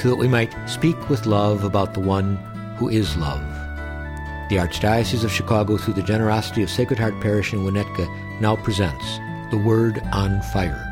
so 0.00 0.08
that 0.08 0.16
we 0.16 0.28
might 0.28 0.54
speak 0.66 1.10
with 1.10 1.26
love 1.26 1.62
about 1.62 1.92
the 1.92 2.00
one 2.00 2.36
who 2.78 2.88
is 2.88 3.16
love. 3.18 3.42
The 4.48 4.56
Archdiocese 4.56 5.24
of 5.24 5.30
Chicago, 5.30 5.76
through 5.76 5.94
the 5.94 6.02
generosity 6.02 6.62
of 6.62 6.70
Sacred 6.70 6.98
Heart 6.98 7.20
Parish 7.20 7.52
in 7.52 7.60
Winnetka, 7.60 8.40
now 8.40 8.56
presents 8.56 9.04
The 9.50 9.58
Word 9.58 10.00
on 10.12 10.40
Fire. 10.54 10.86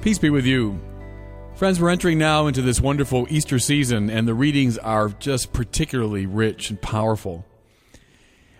Peace 0.00 0.18
be 0.18 0.30
with 0.30 0.46
you. 0.46 0.80
Friends, 1.56 1.80
we're 1.80 1.90
entering 1.90 2.18
now 2.18 2.46
into 2.46 2.62
this 2.62 2.80
wonderful 2.80 3.26
Easter 3.28 3.58
season, 3.58 4.10
and 4.10 4.28
the 4.28 4.32
readings 4.32 4.78
are 4.78 5.08
just 5.08 5.52
particularly 5.52 6.24
rich 6.24 6.70
and 6.70 6.80
powerful. 6.80 7.44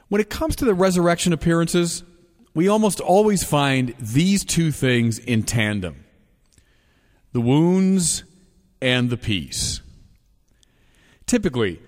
When 0.09 0.21
it 0.21 0.31
comes 0.31 0.57
to 0.57 0.65
the 0.65 0.75
resurrection 0.75 1.33
appearances, 1.33 2.03
we 2.55 2.69
almost 2.69 3.01
always 3.01 3.45
find 3.45 3.95
these 3.99 4.45
two 4.45 4.73
things 4.73 5.19
in 5.19 5.43
tandem 5.43 6.05
the 7.33 7.41
wounds 7.41 8.25
and 8.81 9.11
the 9.11 9.17
peace. 9.19 9.83
Typically, 11.27 11.79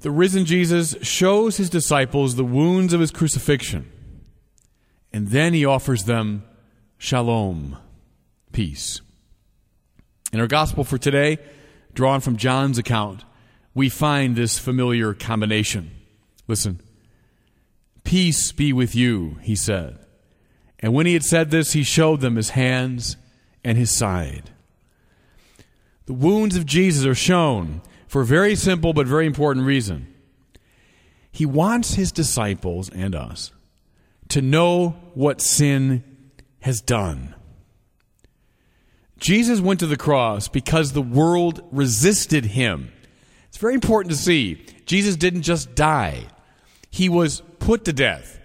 the 0.00 0.10
risen 0.10 0.44
Jesus 0.44 0.96
shows 1.02 1.58
his 1.58 1.70
disciples 1.70 2.34
the 2.34 2.44
wounds 2.44 2.92
of 2.92 3.00
his 3.00 3.12
crucifixion, 3.12 3.90
and 5.12 5.28
then 5.28 5.54
he 5.54 5.64
offers 5.64 6.04
them 6.04 6.42
shalom, 6.98 7.78
peace. 8.52 9.00
In 10.32 10.40
our 10.40 10.48
gospel 10.48 10.82
for 10.82 10.98
today, 10.98 11.38
drawn 11.94 12.20
from 12.20 12.36
John's 12.36 12.78
account, 12.78 13.24
we 13.74 13.88
find 13.88 14.34
this 14.34 14.58
familiar 14.58 15.14
combination. 15.14 15.92
Listen. 16.48 16.80
Peace 18.10 18.50
be 18.50 18.72
with 18.72 18.96
you, 18.96 19.38
he 19.40 19.54
said. 19.54 19.96
And 20.80 20.92
when 20.92 21.06
he 21.06 21.12
had 21.12 21.22
said 21.22 21.52
this, 21.52 21.74
he 21.74 21.84
showed 21.84 22.20
them 22.20 22.34
his 22.34 22.50
hands 22.50 23.16
and 23.62 23.78
his 23.78 23.92
side. 23.92 24.50
The 26.06 26.12
wounds 26.12 26.56
of 26.56 26.66
Jesus 26.66 27.06
are 27.06 27.14
shown 27.14 27.82
for 28.08 28.22
a 28.22 28.26
very 28.26 28.56
simple 28.56 28.92
but 28.92 29.06
very 29.06 29.26
important 29.26 29.64
reason. 29.64 30.12
He 31.30 31.46
wants 31.46 31.94
his 31.94 32.10
disciples 32.10 32.90
and 32.90 33.14
us 33.14 33.52
to 34.30 34.42
know 34.42 34.96
what 35.14 35.40
sin 35.40 36.02
has 36.62 36.80
done. 36.80 37.36
Jesus 39.20 39.60
went 39.60 39.78
to 39.78 39.86
the 39.86 39.96
cross 39.96 40.48
because 40.48 40.94
the 40.94 41.00
world 41.00 41.62
resisted 41.70 42.44
him. 42.46 42.90
It's 43.46 43.58
very 43.58 43.74
important 43.74 44.10
to 44.10 44.20
see. 44.20 44.66
Jesus 44.84 45.14
didn't 45.14 45.42
just 45.42 45.76
die, 45.76 46.24
he 46.90 47.08
was 47.08 47.42
put 47.58 47.84
to 47.84 47.92
death. 47.92 48.38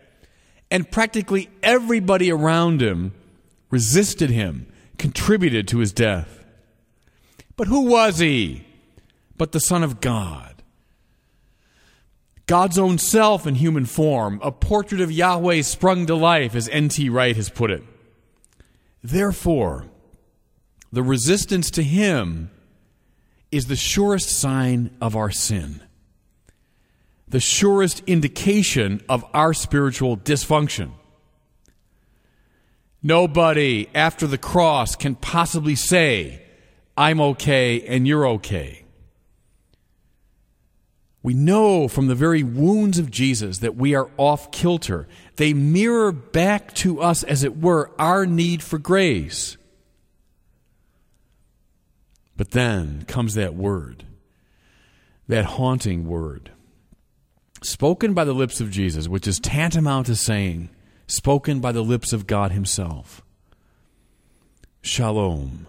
And 0.71 0.89
practically 0.89 1.49
everybody 1.61 2.31
around 2.31 2.81
him 2.81 3.13
resisted 3.69 4.29
him, 4.29 4.67
contributed 4.97 5.67
to 5.69 5.79
his 5.79 5.91
death. 5.91 6.45
But 7.55 7.67
who 7.67 7.81
was 7.81 8.19
he? 8.19 8.65
But 9.37 9.51
the 9.51 9.59
Son 9.59 9.83
of 9.83 10.01
God. 10.01 10.63
God's 12.47 12.77
own 12.77 12.97
self 12.99 13.47
in 13.47 13.55
human 13.55 13.85
form, 13.85 14.39
a 14.43 14.51
portrait 14.51 15.01
of 15.01 15.11
Yahweh 15.11 15.61
sprung 15.61 16.05
to 16.05 16.15
life, 16.15 16.53
as 16.55 16.69
N.T. 16.69 17.09
Wright 17.09 17.35
has 17.35 17.49
put 17.49 17.71
it. 17.71 17.83
Therefore, 19.03 19.85
the 20.91 21.03
resistance 21.03 21.71
to 21.71 21.83
Him 21.83 22.51
is 23.51 23.65
the 23.65 23.75
surest 23.75 24.29
sign 24.29 24.95
of 25.01 25.15
our 25.15 25.31
sin, 25.31 25.81
the 27.27 27.39
surest 27.39 28.03
indication 28.05 29.01
of 29.09 29.25
our 29.33 29.53
spiritual 29.53 30.17
dysfunction. 30.17 30.91
Nobody 33.01 33.87
after 33.93 34.25
the 34.27 34.37
cross 34.37 34.95
can 34.95 35.15
possibly 35.15 35.75
say, 35.75 36.41
I'm 36.97 37.19
okay 37.21 37.81
and 37.81 38.07
you're 38.07 38.27
okay. 38.27 38.85
We 41.21 41.33
know 41.33 41.87
from 41.87 42.05
the 42.05 42.13
very 42.13 42.43
wounds 42.43 42.99
of 42.99 43.09
Jesus 43.09 43.57
that 43.57 43.75
we 43.75 43.95
are 43.95 44.11
off 44.17 44.51
kilter. 44.51 45.07
They 45.37 45.53
mirror 45.53 46.11
back 46.11 46.73
to 46.75 47.01
us, 47.01 47.23
as 47.23 47.43
it 47.43 47.59
were, 47.59 47.89
our 47.97 48.27
need 48.27 48.61
for 48.61 48.77
grace. 48.77 49.57
But 52.37 52.51
then 52.51 53.05
comes 53.07 53.33
that 53.33 53.55
word, 53.55 54.05
that 55.27 55.45
haunting 55.45 56.05
word, 56.05 56.51
spoken 57.61 58.13
by 58.13 58.23
the 58.23 58.33
lips 58.33 58.61
of 58.61 58.71
Jesus, 58.71 59.07
which 59.07 59.27
is 59.27 59.39
tantamount 59.39 60.07
to 60.07 60.15
saying, 60.15 60.69
spoken 61.07 61.59
by 61.59 61.71
the 61.71 61.83
lips 61.83 62.13
of 62.13 62.27
God 62.27 62.51
Himself. 62.51 63.21
Shalom. 64.81 65.67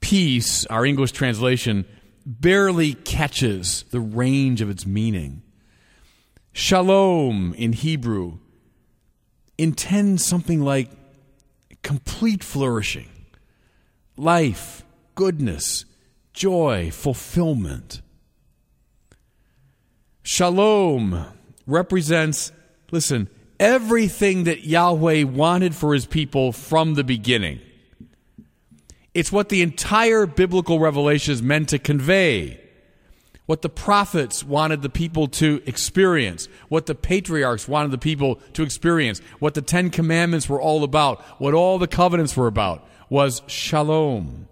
Peace, 0.00 0.66
our 0.66 0.84
English 0.84 1.12
translation, 1.12 1.84
barely 2.26 2.94
catches 2.94 3.84
the 3.84 4.00
range 4.00 4.60
of 4.60 4.70
its 4.70 4.86
meaning. 4.86 5.42
Shalom 6.52 7.54
in 7.54 7.72
Hebrew 7.72 8.38
intends 9.56 10.24
something 10.24 10.60
like 10.60 10.90
complete 11.82 12.44
flourishing 12.44 13.08
life, 14.16 14.84
goodness, 15.14 15.84
joy, 16.32 16.90
fulfillment. 16.90 18.01
Shalom 20.32 21.26
represents, 21.66 22.52
listen, 22.90 23.28
everything 23.60 24.44
that 24.44 24.64
Yahweh 24.64 25.24
wanted 25.24 25.74
for 25.74 25.92
his 25.92 26.06
people 26.06 26.52
from 26.52 26.94
the 26.94 27.04
beginning. 27.04 27.60
It's 29.12 29.30
what 29.30 29.50
the 29.50 29.60
entire 29.60 30.24
biblical 30.24 30.80
revelation 30.80 31.34
is 31.34 31.42
meant 31.42 31.68
to 31.68 31.78
convey. 31.78 32.58
What 33.44 33.60
the 33.60 33.68
prophets 33.68 34.42
wanted 34.42 34.80
the 34.80 34.88
people 34.88 35.28
to 35.28 35.60
experience, 35.66 36.48
what 36.70 36.86
the 36.86 36.94
patriarchs 36.94 37.68
wanted 37.68 37.90
the 37.90 37.98
people 37.98 38.36
to 38.54 38.62
experience, 38.62 39.20
what 39.38 39.52
the 39.52 39.60
Ten 39.60 39.90
Commandments 39.90 40.48
were 40.48 40.62
all 40.62 40.82
about, 40.82 41.20
what 41.42 41.52
all 41.52 41.78
the 41.78 41.86
covenants 41.86 42.34
were 42.34 42.46
about 42.46 42.88
was 43.10 43.42
shalom. 43.48 44.48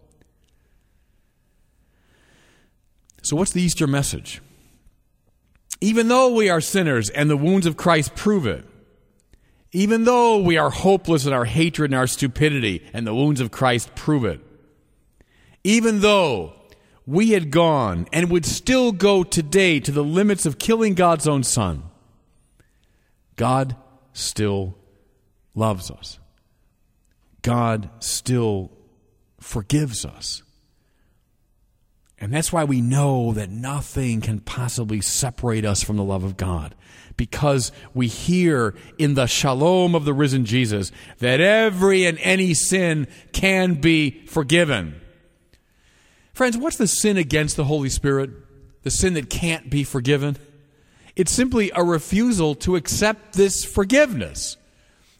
So, 3.22 3.34
what's 3.34 3.52
the 3.52 3.62
Easter 3.62 3.86
message? 3.86 4.42
Even 5.80 6.08
though 6.08 6.34
we 6.34 6.50
are 6.50 6.60
sinners 6.60 7.08
and 7.10 7.30
the 7.30 7.36
wounds 7.36 7.66
of 7.66 7.76
Christ 7.76 8.14
prove 8.14 8.46
it, 8.46 8.64
even 9.72 10.04
though 10.04 10.38
we 10.38 10.58
are 10.58 10.70
hopeless 10.70 11.26
in 11.26 11.32
our 11.32 11.44
hatred 11.44 11.90
and 11.90 11.98
our 11.98 12.06
stupidity 12.06 12.84
and 12.92 13.06
the 13.06 13.14
wounds 13.14 13.40
of 13.40 13.50
Christ 13.50 13.94
prove 13.94 14.24
it, 14.24 14.40
even 15.62 16.00
though 16.00 16.54
we 17.06 17.30
had 17.30 17.50
gone 17.50 18.06
and 18.12 18.30
would 18.30 18.44
still 18.44 18.92
go 18.92 19.22
today 19.22 19.80
to 19.80 19.92
the 19.92 20.04
limits 20.04 20.44
of 20.44 20.58
killing 20.58 20.94
God's 20.94 21.28
own 21.28 21.42
Son, 21.42 21.84
God 23.36 23.76
still 24.12 24.76
loves 25.54 25.90
us. 25.90 26.18
God 27.42 27.88
still 28.00 28.70
forgives 29.40 30.04
us. 30.04 30.42
And 32.20 32.32
that's 32.32 32.52
why 32.52 32.64
we 32.64 32.82
know 32.82 33.32
that 33.32 33.48
nothing 33.48 34.20
can 34.20 34.40
possibly 34.40 35.00
separate 35.00 35.64
us 35.64 35.82
from 35.82 35.96
the 35.96 36.04
love 36.04 36.22
of 36.22 36.36
God. 36.36 36.74
Because 37.16 37.72
we 37.94 38.08
hear 38.08 38.74
in 38.98 39.14
the 39.14 39.26
shalom 39.26 39.94
of 39.94 40.04
the 40.04 40.12
risen 40.12 40.44
Jesus 40.44 40.92
that 41.18 41.40
every 41.40 42.04
and 42.04 42.18
any 42.20 42.52
sin 42.52 43.08
can 43.32 43.74
be 43.74 44.24
forgiven. 44.26 45.00
Friends, 46.34 46.56
what's 46.56 46.76
the 46.76 46.86
sin 46.86 47.16
against 47.16 47.56
the 47.56 47.64
Holy 47.64 47.88
Spirit? 47.88 48.30
The 48.82 48.90
sin 48.90 49.14
that 49.14 49.30
can't 49.30 49.70
be 49.70 49.84
forgiven? 49.84 50.36
It's 51.16 51.32
simply 51.32 51.70
a 51.74 51.82
refusal 51.82 52.54
to 52.56 52.76
accept 52.76 53.34
this 53.34 53.64
forgiveness. 53.64 54.56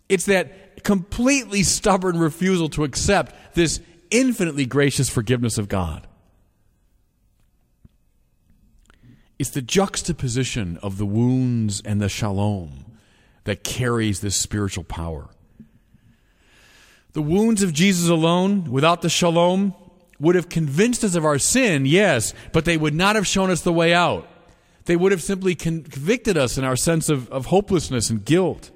It's 0.08 0.26
that 0.26 0.85
completely 0.85 1.62
stubborn 1.62 2.19
refusal 2.19 2.69
to 2.70 2.85
accept 2.85 3.55
this 3.55 3.81
infinitely 4.11 4.67
gracious 4.67 5.08
forgiveness 5.08 5.58
of 5.58 5.69
God. 5.69 6.06
It's 9.40 9.48
the 9.48 9.62
juxtaposition 9.62 10.78
of 10.82 10.98
the 10.98 11.06
wounds 11.06 11.81
and 11.82 11.98
the 11.98 12.10
shalom 12.10 12.84
that 13.44 13.64
carries 13.64 14.20
this 14.20 14.37
spiritual 14.37 14.84
power. 14.84 15.31
The 17.14 17.22
wounds 17.22 17.62
of 17.62 17.72
Jesus 17.72 18.10
alone, 18.10 18.70
without 18.70 19.00
the 19.00 19.08
shalom, 19.08 19.75
would 20.19 20.34
have 20.34 20.50
convinced 20.50 21.02
us 21.04 21.14
of 21.14 21.25
our 21.25 21.38
sin, 21.38 21.87
yes, 21.87 22.34
but 22.52 22.66
they 22.66 22.76
would 22.76 22.92
not 22.92 23.16
have 23.16 23.26
shown 23.26 23.48
us 23.48 23.62
the 23.62 23.72
way 23.72 23.94
out. 23.94 24.28
They 24.84 24.94
would 24.94 25.10
have 25.10 25.22
simply 25.22 25.54
convicted 25.54 26.36
us 26.36 26.58
in 26.58 26.64
our 26.64 26.76
sense 26.76 27.08
of, 27.08 27.26
of 27.31 27.46
hopelessness 27.46 28.10
and 28.10 28.22
guilt. 28.22 28.70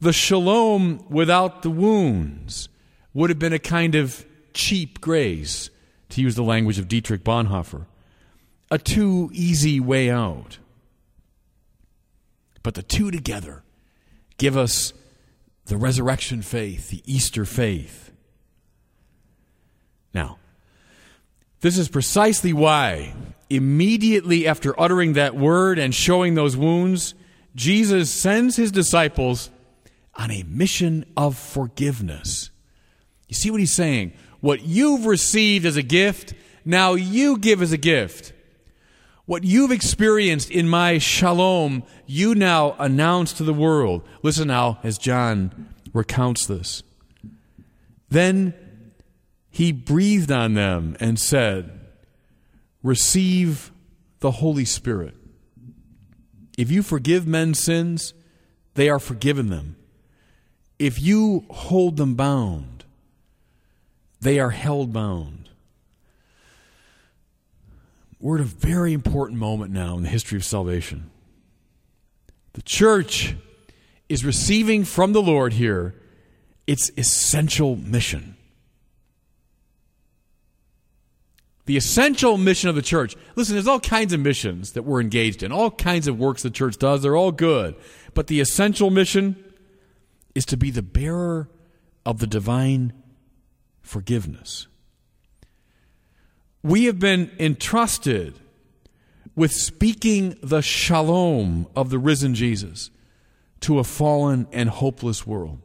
The 0.00 0.14
shalom 0.14 1.04
without 1.10 1.60
the 1.60 1.70
wounds 1.70 2.70
would 3.12 3.28
have 3.28 3.38
been 3.38 3.52
a 3.52 3.58
kind 3.58 3.94
of 3.94 4.24
cheap 4.54 5.02
grace, 5.02 5.68
to 6.08 6.22
use 6.22 6.34
the 6.34 6.42
language 6.42 6.78
of 6.78 6.88
Dietrich 6.88 7.24
Bonhoeffer, 7.24 7.84
a 8.70 8.78
too 8.78 9.30
easy 9.32 9.80
way 9.80 10.10
out. 10.10 10.58
But 12.62 12.74
the 12.74 12.82
two 12.82 13.10
together 13.10 13.62
give 14.38 14.56
us 14.56 14.92
the 15.66 15.76
resurrection 15.76 16.42
faith, 16.42 16.90
the 16.90 17.02
Easter 17.06 17.44
faith. 17.44 18.12
Now, 20.12 20.38
this 21.60 21.78
is 21.78 21.88
precisely 21.88 22.52
why, 22.52 23.14
immediately 23.50 24.46
after 24.46 24.78
uttering 24.80 25.14
that 25.14 25.36
word 25.36 25.78
and 25.78 25.94
showing 25.94 26.34
those 26.34 26.56
wounds, 26.56 27.14
Jesus 27.54 28.10
sends 28.10 28.56
his 28.56 28.70
disciples 28.70 29.50
on 30.14 30.30
a 30.30 30.44
mission 30.44 31.04
of 31.16 31.36
forgiveness. 31.36 32.50
You 33.28 33.34
see 33.34 33.50
what 33.50 33.60
he's 33.60 33.72
saying? 33.72 34.12
What 34.40 34.62
you've 34.62 35.06
received 35.06 35.66
as 35.66 35.76
a 35.76 35.82
gift, 35.82 36.34
now 36.64 36.94
you 36.94 37.38
give 37.38 37.62
as 37.62 37.72
a 37.72 37.78
gift. 37.78 38.32
What 39.26 39.42
you've 39.42 39.72
experienced 39.72 40.50
in 40.50 40.68
my 40.68 40.98
shalom, 40.98 41.82
you 42.06 42.34
now 42.34 42.76
announce 42.78 43.32
to 43.34 43.42
the 43.42 43.52
world. 43.52 44.02
Listen 44.22 44.48
now 44.48 44.78
as 44.84 44.98
John 44.98 45.68
recounts 45.92 46.46
this. 46.46 46.84
Then 48.08 48.54
he 49.50 49.72
breathed 49.72 50.30
on 50.30 50.54
them 50.54 50.96
and 51.00 51.18
said, 51.18 51.80
Receive 52.84 53.72
the 54.20 54.30
Holy 54.30 54.64
Spirit. 54.64 55.14
If 56.56 56.70
you 56.70 56.84
forgive 56.84 57.26
men's 57.26 57.58
sins, 57.58 58.14
they 58.74 58.88
are 58.88 59.00
forgiven 59.00 59.50
them. 59.50 59.76
If 60.78 61.02
you 61.02 61.46
hold 61.50 61.96
them 61.96 62.14
bound, 62.14 62.84
they 64.20 64.38
are 64.38 64.50
held 64.50 64.92
bound. 64.92 65.45
We're 68.18 68.36
at 68.36 68.40
a 68.40 68.44
very 68.44 68.92
important 68.92 69.38
moment 69.38 69.72
now 69.72 69.96
in 69.96 70.02
the 70.02 70.08
history 70.08 70.38
of 70.38 70.44
salvation. 70.44 71.10
The 72.54 72.62
church 72.62 73.34
is 74.08 74.24
receiving 74.24 74.84
from 74.84 75.12
the 75.12 75.22
Lord 75.22 75.52
here 75.52 75.94
its 76.66 76.90
essential 76.96 77.76
mission. 77.76 78.36
The 81.66 81.76
essential 81.76 82.38
mission 82.38 82.68
of 82.68 82.76
the 82.76 82.82
church. 82.82 83.16
Listen, 83.34 83.56
there's 83.56 83.66
all 83.66 83.80
kinds 83.80 84.12
of 84.12 84.20
missions 84.20 84.72
that 84.72 84.84
we're 84.84 85.00
engaged 85.00 85.42
in, 85.42 85.50
all 85.52 85.70
kinds 85.70 86.06
of 86.06 86.18
works 86.18 86.42
the 86.42 86.50
church 86.50 86.78
does. 86.78 87.02
They're 87.02 87.16
all 87.16 87.32
good. 87.32 87.74
But 88.14 88.28
the 88.28 88.40
essential 88.40 88.88
mission 88.88 89.36
is 90.34 90.46
to 90.46 90.56
be 90.56 90.70
the 90.70 90.82
bearer 90.82 91.48
of 92.04 92.20
the 92.20 92.26
divine 92.26 92.92
forgiveness. 93.82 94.68
We 96.66 96.86
have 96.86 96.98
been 96.98 97.30
entrusted 97.38 98.34
with 99.36 99.52
speaking 99.52 100.36
the 100.42 100.62
shalom 100.62 101.68
of 101.76 101.90
the 101.90 101.98
risen 102.00 102.34
Jesus 102.34 102.90
to 103.60 103.78
a 103.78 103.84
fallen 103.84 104.48
and 104.50 104.68
hopeless 104.68 105.24
world. 105.24 105.60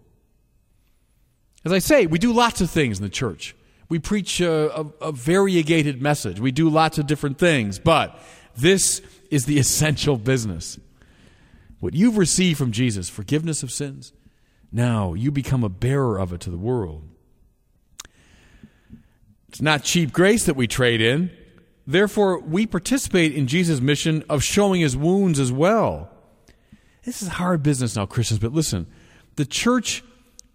As 1.65 1.71
I 1.71 1.79
say, 1.79 2.05
we 2.05 2.19
do 2.19 2.31
lots 2.31 2.61
of 2.61 2.69
things 2.69 2.99
in 2.99 3.03
the 3.03 3.09
church. 3.09 3.55
We 3.89 3.97
preach 3.97 4.41
a, 4.41 4.79
a, 4.79 4.85
a, 5.01 5.11
variegated 5.11 6.03
message. 6.03 6.39
We 6.39 6.51
do 6.51 6.69
lots 6.69 6.99
of 6.99 7.07
different 7.07 7.39
things, 7.39 7.79
but 7.79 8.19
this 8.55 9.01
is 9.31 9.45
the 9.45 9.57
essential 9.57 10.17
business. 10.17 10.79
What 11.79 11.95
you've 11.95 12.17
received 12.17 12.59
from 12.59 12.71
Jesus, 12.71 13.09
forgiveness 13.09 13.63
of 13.63 13.71
sins, 13.71 14.13
now 14.71 15.15
you 15.15 15.31
become 15.31 15.63
a 15.63 15.69
bearer 15.69 16.19
of 16.19 16.31
it 16.31 16.41
to 16.41 16.51
the 16.51 16.59
world. 16.59 17.07
It's 19.51 19.61
not 19.61 19.83
cheap 19.83 20.13
grace 20.13 20.45
that 20.45 20.55
we 20.55 20.65
trade 20.65 21.01
in. 21.01 21.29
Therefore, 21.85 22.39
we 22.39 22.65
participate 22.65 23.35
in 23.35 23.47
Jesus' 23.47 23.81
mission 23.81 24.23
of 24.29 24.45
showing 24.45 24.79
his 24.79 24.95
wounds 24.95 25.41
as 25.41 25.51
well. 25.51 26.09
This 27.03 27.21
is 27.21 27.27
hard 27.27 27.61
business 27.61 27.97
now, 27.97 28.05
Christians, 28.05 28.39
but 28.39 28.53
listen. 28.53 28.87
The 29.35 29.43
church 29.43 30.05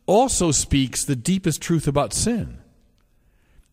also 0.06 0.50
speaks 0.50 1.04
the 1.04 1.14
deepest 1.14 1.60
truth 1.60 1.86
about 1.86 2.14
sin. 2.14 2.56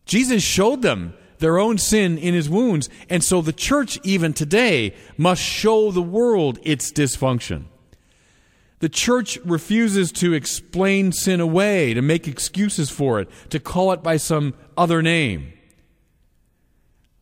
Jesus 0.04 0.42
showed 0.42 0.82
them 0.82 1.14
their 1.38 1.58
own 1.58 1.78
sin 1.78 2.18
in 2.18 2.34
his 2.34 2.50
wounds, 2.50 2.90
and 3.08 3.24
so 3.24 3.40
the 3.40 3.50
church, 3.54 3.98
even 4.02 4.34
today, 4.34 4.94
must 5.16 5.40
show 5.40 5.90
the 5.90 6.02
world 6.02 6.58
its 6.64 6.92
dysfunction. 6.92 7.64
The 8.80 8.88
church 8.88 9.38
refuses 9.44 10.12
to 10.12 10.32
explain 10.32 11.12
sin 11.12 11.40
away, 11.40 11.94
to 11.94 12.02
make 12.02 12.28
excuses 12.28 12.90
for 12.90 13.20
it, 13.20 13.28
to 13.50 13.60
call 13.60 13.92
it 13.92 14.02
by 14.02 14.16
some 14.16 14.54
other 14.76 15.00
name. 15.00 15.52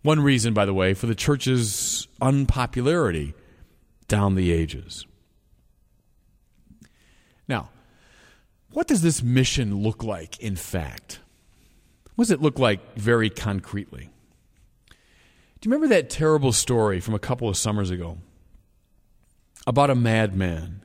One 0.03 0.21
reason, 0.21 0.55
by 0.55 0.65
the 0.65 0.75
way, 0.75 0.95
for 0.95 1.07
the 1.07 1.15
church's 1.15 2.09
unpopularity 2.21 3.35
down 4.09 4.35
the 4.35 4.51
ages. 4.51 5.07
Now, 7.47 7.71
what 8.73 8.89
does 8.89 9.03
this 9.03 9.23
mission 9.23 9.83
look 9.83 10.03
like 10.03 10.41
in 10.41 10.57
fact? 10.57 11.21
What 12.15 12.25
does 12.25 12.31
it 12.33 12.43
look 12.43 12.59
like 12.59 12.97
very 12.97 13.31
concretely? 13.31 14.11
Do 15.61 15.69
you 15.69 15.73
remember 15.73 15.95
that 15.95 16.11
terrible 16.11 16.53
story 16.53 16.99
from 16.99 17.15
a 17.15 17.21
couple 17.21 17.49
of 17.49 17.57
summers 17.57 17.91
ago 17.91 18.19
about 19.67 19.91
a 19.91 19.95
madman 19.95 20.83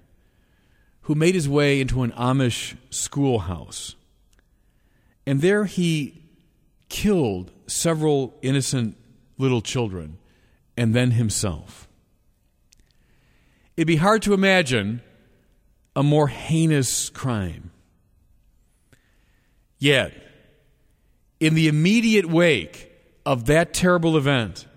who 1.08 1.16
made 1.16 1.34
his 1.34 1.48
way 1.48 1.80
into 1.80 2.04
an 2.04 2.12
Amish 2.12 2.76
schoolhouse. 2.90 3.96
And 5.26 5.40
there 5.40 5.64
he 5.64 6.22
killed 6.90 7.50
several 7.66 8.38
innocent 8.42 8.98
little 9.38 9.62
children 9.62 10.18
and 10.76 10.94
then 10.94 11.12
himself. 11.12 11.88
It'd 13.78 13.88
be 13.88 13.96
hard 13.96 14.22
to 14.24 14.34
imagine 14.34 15.02
a 15.96 16.04
more 16.04 16.28
heinous 16.28 17.08
crime. 17.08 17.72
Yet, 19.80 20.14
in 21.40 21.54
the 21.54 21.70
immediate 21.70 22.26
wake 22.26 22.92
of 23.26 23.46
that 23.46 23.74
terrible 23.74 24.18
event, 24.18 24.68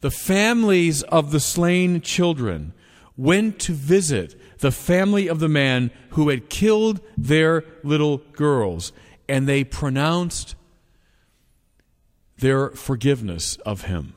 the 0.00 0.10
families 0.10 1.02
of 1.02 1.30
the 1.30 1.40
slain 1.40 2.00
children 2.00 2.72
went 3.18 3.58
to 3.58 3.74
visit 3.74 4.40
the 4.62 4.70
family 4.70 5.26
of 5.26 5.40
the 5.40 5.48
man 5.48 5.90
who 6.10 6.28
had 6.28 6.48
killed 6.48 7.00
their 7.18 7.64
little 7.82 8.18
girls, 8.32 8.92
and 9.28 9.48
they 9.48 9.64
pronounced 9.64 10.54
their 12.38 12.70
forgiveness 12.70 13.56
of 13.66 13.82
him. 13.82 14.14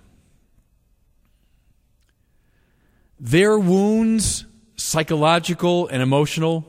Their 3.19 3.57
wounds, 3.57 4.45
psychological 4.75 5.87
and 5.87 6.03
emotional, 6.03 6.63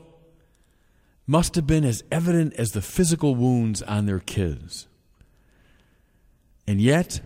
must 1.27 1.53
have 1.53 1.67
been 1.67 1.85
as 1.85 2.03
evident 2.11 2.53
as 2.55 2.71
the 2.71 2.81
physical 2.81 3.35
wounds 3.35 3.83
on 3.83 4.07
their 4.07 4.19
kids. 4.19 4.87
And 6.65 6.81
yet, 6.81 7.21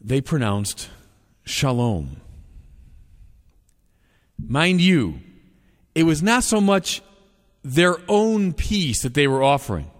they 0.00 0.22
pronounced 0.22 0.88
shalom 1.44 2.22
Mind 4.46 4.80
you, 4.80 5.20
it 5.94 6.04
was 6.04 6.22
not 6.22 6.44
so 6.44 6.60
much 6.60 7.02
their 7.62 7.96
own 8.08 8.52
peace 8.52 9.02
that 9.02 9.14
they 9.14 9.28
were 9.28 9.42
offering, 9.42 9.90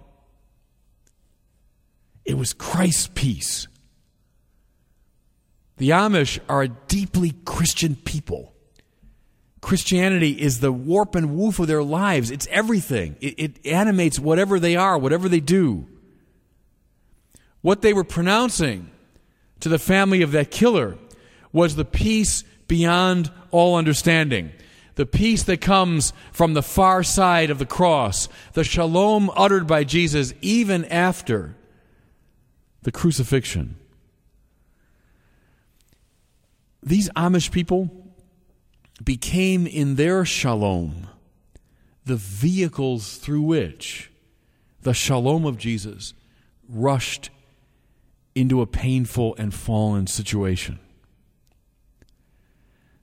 it 2.24 2.34
was 2.34 2.52
Christ's 2.52 3.08
peace. 3.14 3.68
The 5.78 5.90
Amish 5.90 6.38
are 6.48 6.62
a 6.62 6.68
deeply 6.68 7.34
Christian 7.44 7.96
people. 7.96 8.52
Christianity 9.62 10.40
is 10.40 10.60
the 10.60 10.72
warp 10.72 11.14
and 11.14 11.36
woof 11.36 11.58
of 11.58 11.66
their 11.66 11.82
lives. 11.82 12.30
It's 12.30 12.46
everything. 12.50 13.16
It, 13.20 13.34
it, 13.38 13.66
animates 13.66 14.18
whatever 14.18 14.60
they 14.60 14.76
are, 14.76 14.98
whatever 14.98 15.28
they 15.28 15.40
do. 15.40 15.86
What 17.62 17.80
they 17.80 17.92
were 17.92 18.04
pronouncing 18.04 18.90
to 19.60 19.68
the 19.68 19.78
family 19.78 20.22
of 20.22 20.32
that 20.32 20.50
killer 20.50 20.98
was 21.52 21.76
the 21.76 21.84
peace 21.84 22.44
beyond 22.72 23.30
all 23.50 23.76
understanding. 23.76 24.50
The 24.94 25.04
peace 25.04 25.42
that 25.42 25.60
comes 25.60 26.14
from 26.32 26.54
the 26.54 26.62
far 26.62 27.02
side 27.02 27.50
of 27.50 27.58
the 27.58 27.66
cross, 27.66 28.30
the 28.54 28.64
shalom 28.64 29.30
uttered 29.36 29.66
by 29.66 29.84
Jesus 29.84 30.32
even 30.40 30.86
after 30.86 31.54
the 32.80 32.90
crucifixion. 32.90 33.76
These 36.82 37.10
Amish 37.10 37.50
people 37.50 37.90
became 39.04 39.66
in 39.66 39.96
their 39.96 40.24
shalom 40.24 41.08
the 42.06 42.16
vehicles 42.16 43.18
through 43.18 43.42
which 43.42 44.10
the 44.80 44.94
shalom 44.94 45.44
of 45.44 45.58
Jesus 45.58 46.14
rushed 46.70 47.28
into 48.34 48.62
a 48.62 48.66
painful 48.66 49.34
and 49.36 49.52
fallen 49.52 50.06
situation. 50.06 50.78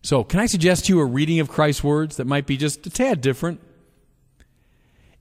So, 0.02 0.24
can 0.24 0.40
I 0.40 0.46
suggest 0.46 0.86
to 0.86 0.94
you 0.94 1.00
a 1.02 1.06
reading 1.06 1.40
of 1.40 1.50
Christ's 1.50 1.84
words 1.84 2.18
that 2.18 2.26
might 2.26 2.46
be 2.46 2.58
just 2.58 2.86
a 2.88 2.90
tad 2.90 3.22
different? 3.22 3.60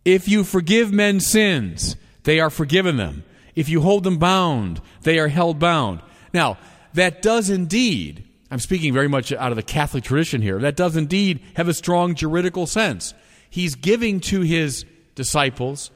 If 0.05 0.29
you 0.29 0.45
forgive 0.45 0.93
men's 0.93 1.27
sins, 1.27 1.97
they 2.23 2.41
are 2.41 2.51
forgiven 2.51 2.97
them. 2.97 3.25
If 3.55 3.69
you 3.69 3.81
hold 3.81 4.05
them 4.05 4.19
bound, 4.19 4.81
they 5.03 5.19
are 5.19 5.29
held 5.29 5.59
bound. 5.59 6.01
Now, 6.33 6.59
that 6.95 7.23
does 7.23 7.51
indeed, 7.51 8.25
I'm 8.51 8.61
speaking 8.61 8.95
very 8.95 9.09
much 9.09 9.33
out 9.33 9.51
of 9.51 9.57
the 9.57 9.63
Catholic 9.63 10.05
tradition 10.05 10.43
here, 10.43 10.61
that 10.61 10.77
does 10.77 10.97
indeed 10.97 11.41
have 11.55 11.69
a 11.69 11.75
strong 11.75 12.15
juridical 12.15 12.67
sense. 12.67 13.15
He's 13.51 13.75
giving 13.75 14.21
to 14.21 14.43
his 14.43 14.85
disciples, 15.15 15.91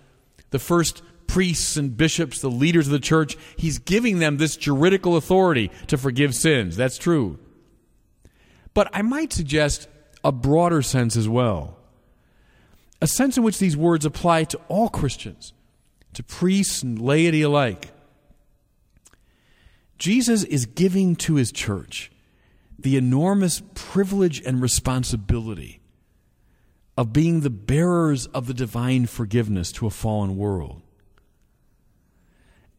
the 0.50 0.58
first 0.58 1.02
priests 1.28 1.76
and 1.76 1.96
bishops, 1.96 2.40
the 2.40 2.50
leaders 2.50 2.88
of 2.88 2.92
the 2.92 2.98
church, 2.98 3.36
he's 3.56 3.78
giving 3.78 4.18
them 4.18 4.36
this 4.36 4.56
juridical 4.56 5.16
authority 5.16 5.70
to 5.86 5.96
forgive 5.96 6.34
sins. 6.34 6.76
That's 6.76 6.98
true. 6.98 7.38
But 8.74 8.88
I 8.92 9.02
might 9.02 9.32
suggest 9.32 9.88
a 10.24 10.32
broader 10.32 10.82
sense 10.82 11.16
as 11.16 11.28
well. 11.28 11.76
A 13.00 13.06
sense 13.06 13.36
in 13.36 13.42
which 13.42 13.58
these 13.58 13.76
words 13.76 14.04
apply 14.04 14.44
to 14.44 14.60
all 14.68 14.88
Christians, 14.88 15.52
to 16.14 16.22
priests 16.22 16.82
and 16.82 17.00
laity 17.00 17.42
alike. 17.42 17.90
Jesus 19.98 20.44
is 20.44 20.66
giving 20.66 21.16
to 21.16 21.34
his 21.34 21.52
church 21.52 22.10
the 22.78 22.96
enormous 22.96 23.62
privilege 23.74 24.40
and 24.44 24.60
responsibility 24.60 25.80
of 26.96 27.12
being 27.12 27.40
the 27.40 27.50
bearers 27.50 28.26
of 28.26 28.46
the 28.46 28.54
divine 28.54 29.06
forgiveness 29.06 29.72
to 29.72 29.86
a 29.86 29.90
fallen 29.90 30.36
world. 30.36 30.82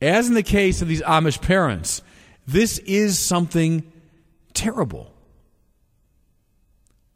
As 0.02 0.28
in 0.28 0.34
the 0.34 0.44
case 0.44 0.82
of 0.82 0.88
these 0.88 1.02
Amish 1.04 1.42
parents, 1.42 2.02
this 2.46 2.78
is 2.80 3.18
something 3.18 3.90
terrible. 4.54 5.12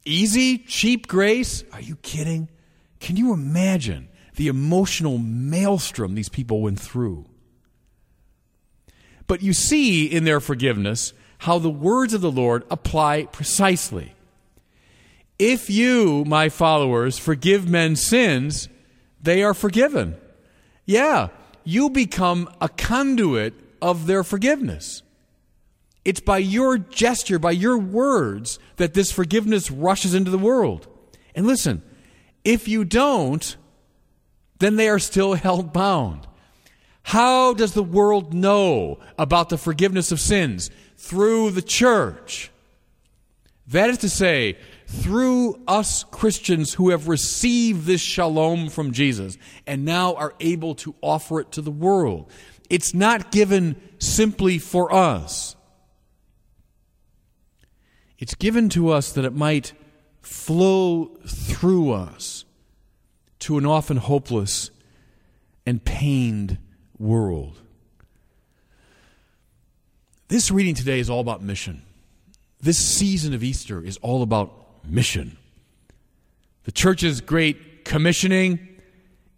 Easy, 0.07 0.57
cheap 0.57 1.07
grace? 1.07 1.65
Are 1.73 1.81
you 1.81 1.97
kidding? 1.97 2.47
Can 3.01 3.17
you 3.17 3.33
imagine 3.33 4.07
the 4.35 4.47
emotional 4.47 5.17
maelstrom 5.17 6.15
these 6.15 6.29
people 6.29 6.61
went 6.61 6.79
through? 6.79 7.25
But 9.27 9.43
you 9.43 9.51
see 9.51 10.05
in 10.05 10.23
their 10.23 10.39
forgiveness 10.39 11.11
how 11.39 11.59
the 11.59 11.69
words 11.69 12.13
of 12.13 12.21
the 12.21 12.31
Lord 12.31 12.63
apply 12.71 13.25
precisely. 13.25 14.13
If 15.37 15.69
you, 15.69 16.23
my 16.25 16.47
followers, 16.47 17.19
forgive 17.19 17.69
men's 17.69 18.01
sins, 18.01 18.69
they 19.21 19.43
are 19.43 19.53
forgiven. 19.53 20.15
Yeah, 20.85 21.27
you 21.65 21.89
become 21.89 22.49
a 22.61 22.69
conduit 22.69 23.53
of 23.81 24.07
their 24.07 24.23
forgiveness. 24.23 25.03
It's 26.07 26.21
by 26.21 26.37
your 26.37 26.77
gesture, 26.77 27.37
by 27.37 27.51
your 27.51 27.77
words, 27.77 28.59
that 28.77 28.93
this 28.93 29.11
forgiveness 29.11 29.69
rushes 29.69 30.13
into 30.13 30.31
the 30.31 30.37
world. 30.37 30.87
And 31.35 31.45
listen, 31.45 31.83
if 32.45 32.65
you 32.65 32.85
don't, 32.85 33.57
then 34.59 34.77
they 34.77 34.87
are 34.87 34.99
still 34.99 35.33
held 35.47 35.73
bound. 35.73 36.25
How 37.03 37.53
does 37.53 37.73
the 37.73 37.83
world 37.83 38.33
know 38.33 38.99
about 39.19 39.49
the 39.49 39.57
forgiveness 39.57 40.13
of 40.13 40.21
sins? 40.21 40.71
Through 40.95 41.51
the 41.51 41.61
church. 41.61 42.51
That 43.67 43.89
is 43.89 43.97
to 43.97 44.09
say, 44.09 44.57
through 44.85 45.61
us 45.67 46.05
Christians 46.05 46.75
who 46.75 46.91
have 46.91 47.09
received 47.09 47.85
this 47.85 47.99
shalom 47.99 48.69
from 48.69 48.93
Jesus 48.93 49.37
and 49.65 49.83
now 49.83 50.15
are 50.15 50.33
able 50.39 50.73
to 50.75 50.95
offer 51.01 51.41
it 51.41 51.51
to 51.51 51.61
the 51.61 51.69
world. 51.69 52.31
It's 52.69 52.93
not 52.93 53.29
given 53.29 53.75
simply 53.99 54.57
for 54.57 54.93
us. 54.93 55.56
It's 58.19 58.35
given 58.35 58.69
to 58.69 58.89
us 58.89 59.11
that 59.11 59.25
it 59.25 59.33
might 59.33 59.73
flow 60.21 61.11
through 61.25 61.91
us 61.91 62.45
to 63.39 63.57
an 63.57 63.65
often 63.65 63.97
hopeless 63.97 64.71
and 65.65 65.83
pained 65.83 66.57
world. 66.97 67.59
This 70.29 70.51
reading 70.51 70.75
today 70.75 70.99
is 70.99 71.09
all 71.09 71.21
about 71.21 71.41
mission. 71.41 71.83
This 72.59 72.77
season 72.77 73.33
of 73.33 73.43
Easter 73.43 73.81
is 73.81 73.97
all 73.97 74.23
about 74.23 74.51
mission. 74.83 75.37
The 76.63 76.71
church's 76.71 77.21
great 77.21 77.85
commissioning 77.85 78.67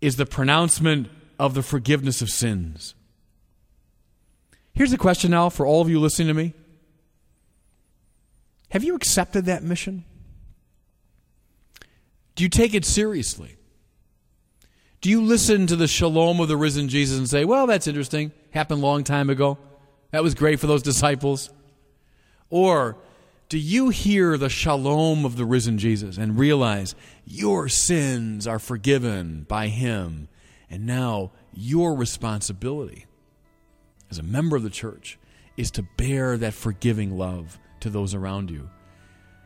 is 0.02 0.16
the 0.16 0.26
pronouncement 0.26 1.10
of 1.38 1.54
the 1.54 1.62
forgiveness 1.62 2.22
of 2.22 2.30
sins. 2.30 2.96
Here's 4.74 4.94
a 4.94 4.98
question 4.98 5.32
now 5.32 5.50
for 5.50 5.66
all 5.66 5.82
of 5.82 5.90
you 5.90 6.00
listening 6.00 6.30
to 6.30 6.34
me 6.34 6.54
Have 8.72 8.84
you 8.84 8.96
accepted 8.96 9.46
that 9.46 9.64
mission? 9.64 10.06
Do 12.36 12.44
you 12.44 12.50
take 12.50 12.74
it 12.74 12.86
seriously? 12.86 13.58
Do 15.02 15.10
you 15.10 15.22
listen 15.22 15.68
to 15.68 15.76
the 15.76 15.88
shalom 15.88 16.40
of 16.40 16.48
the 16.48 16.58
risen 16.58 16.90
Jesus 16.90 17.18
and 17.18 17.30
say, 17.30 17.46
well, 17.46 17.68
that's 17.68 17.88
interesting, 17.88 18.32
happened 18.52 18.82
a 18.82 18.86
long 18.86 19.04
time 19.04 19.30
ago, 19.30 19.58
that 20.12 20.24
was 20.24 20.36
great 20.36 20.60
for 20.60 20.68
those 20.68 20.84
disciples? 20.84 21.50
Or 22.50 22.98
do 23.48 23.58
you 23.58 23.90
hear 23.90 24.38
the 24.38 24.50
shalom 24.50 25.26
of 25.26 25.36
the 25.38 25.46
risen 25.46 25.78
Jesus 25.78 26.18
and 26.18 26.38
realize 26.38 26.96
your 27.26 27.70
sins 27.70 28.46
are 28.46 28.60
forgiven 28.60 29.46
by 29.48 29.68
him? 29.68 30.28
And 30.70 30.86
now 30.86 31.32
your 31.54 31.96
responsibility 31.96 33.06
as 34.12 34.20
a 34.20 34.24
member 34.24 34.56
of 34.56 34.64
the 34.64 34.70
church 34.70 35.18
is 35.58 35.72
to 35.72 35.84
bear 35.98 36.38
that 36.38 36.54
forgiving 36.54 37.18
love 37.18 37.58
to 37.82 37.90
those 37.90 38.14
around 38.14 38.50
you. 38.50 38.70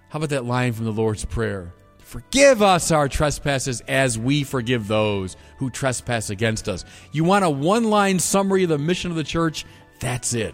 How 0.09 0.17
about 0.17 0.29
that 0.29 0.45
line 0.45 0.73
from 0.73 0.85
the 0.85 0.91
Lord's 0.91 1.25
Prayer? 1.25 1.73
Forgive 1.99 2.61
us 2.61 2.91
our 2.91 3.09
trespasses 3.09 3.81
as 3.87 4.19
we 4.19 4.43
forgive 4.43 4.87
those 4.87 5.35
who 5.57 5.69
trespass 5.69 6.29
against 6.29 6.69
us. 6.69 6.85
You 7.11 7.23
want 7.23 7.45
a 7.45 7.49
one 7.49 7.85
line 7.85 8.19
summary 8.19 8.63
of 8.63 8.69
the 8.69 8.77
mission 8.77 9.09
of 9.09 9.17
the 9.17 9.23
church? 9.23 9.65
That's 9.99 10.33
it. 10.33 10.53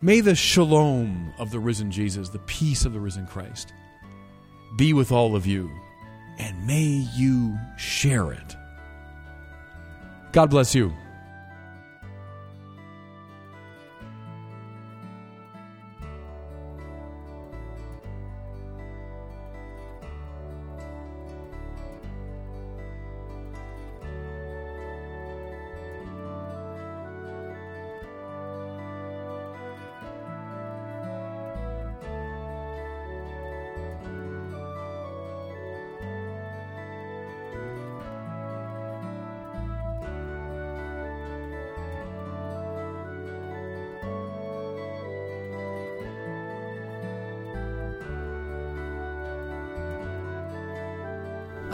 May 0.00 0.20
the 0.20 0.34
shalom 0.34 1.32
of 1.38 1.50
the 1.50 1.58
risen 1.58 1.90
Jesus, 1.90 2.28
the 2.28 2.38
peace 2.40 2.84
of 2.84 2.92
the 2.92 3.00
risen 3.00 3.26
Christ, 3.26 3.72
be 4.76 4.92
with 4.92 5.10
all 5.10 5.34
of 5.34 5.46
you, 5.46 5.70
and 6.38 6.66
may 6.66 7.04
you 7.16 7.58
share 7.76 8.30
it. 8.30 8.56
God 10.32 10.50
bless 10.50 10.74
you. 10.74 10.92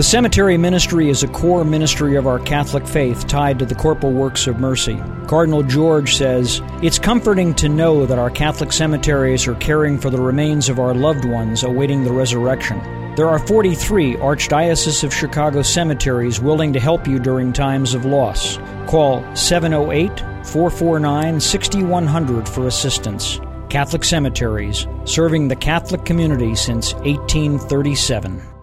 The 0.00 0.04
cemetery 0.04 0.56
ministry 0.56 1.10
is 1.10 1.22
a 1.22 1.28
core 1.28 1.62
ministry 1.62 2.16
of 2.16 2.26
our 2.26 2.38
Catholic 2.38 2.86
faith 2.86 3.26
tied 3.26 3.58
to 3.58 3.66
the 3.66 3.74
corporal 3.74 4.14
works 4.14 4.46
of 4.46 4.58
mercy. 4.58 4.98
Cardinal 5.26 5.62
George 5.62 6.16
says, 6.16 6.62
It's 6.80 6.98
comforting 6.98 7.52
to 7.56 7.68
know 7.68 8.06
that 8.06 8.18
our 8.18 8.30
Catholic 8.30 8.72
cemeteries 8.72 9.46
are 9.46 9.56
caring 9.56 9.98
for 9.98 10.08
the 10.08 10.18
remains 10.18 10.70
of 10.70 10.78
our 10.78 10.94
loved 10.94 11.26
ones 11.26 11.64
awaiting 11.64 12.02
the 12.02 12.14
resurrection. 12.14 12.78
There 13.14 13.28
are 13.28 13.46
43 13.46 14.14
Archdiocese 14.14 15.04
of 15.04 15.12
Chicago 15.12 15.60
cemeteries 15.60 16.40
willing 16.40 16.72
to 16.72 16.80
help 16.80 17.06
you 17.06 17.18
during 17.18 17.52
times 17.52 17.92
of 17.92 18.06
loss. 18.06 18.56
Call 18.86 19.22
708 19.36 20.18
449 20.46 21.38
6100 21.38 22.48
for 22.48 22.66
assistance. 22.68 23.38
Catholic 23.68 24.04
Cemeteries, 24.04 24.86
serving 25.04 25.48
the 25.48 25.56
Catholic 25.56 26.06
community 26.06 26.54
since 26.54 26.94
1837. 26.94 28.59